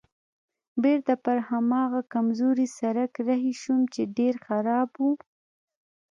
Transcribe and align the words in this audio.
بېرته 0.83 1.13
پر 1.23 1.37
هماغه 1.49 2.01
کمزوري 2.13 2.67
سړک 2.79 3.11
رهي 3.27 3.53
شوم 3.61 3.81
چې 3.93 4.01
ډېر 4.17 4.33
خراب 4.45 4.89
و. 4.97 5.01